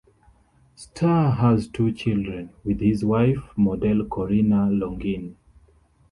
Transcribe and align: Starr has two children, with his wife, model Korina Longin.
Starr 0.73 1.31
has 1.33 1.67
two 1.67 1.91
children, 1.91 2.49
with 2.63 2.81
his 2.81 3.05
wife, 3.05 3.55
model 3.55 4.03
Korina 4.05 4.67
Longin. 4.67 5.35